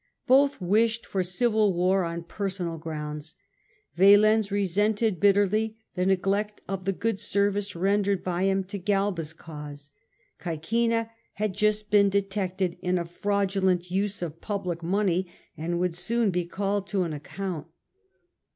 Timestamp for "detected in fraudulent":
12.09-13.91